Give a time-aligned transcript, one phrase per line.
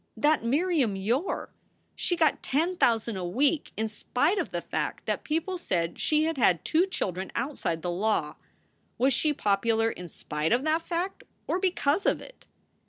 [0.17, 1.53] That Miriam Yore!
[1.95, 6.23] She got ten thousand a week in spite of the fact that people said she
[6.23, 8.37] had had two children outside the law!
[8.97, 11.23] Was she popular in spite of that fact?
[11.45, 12.47] or because of it?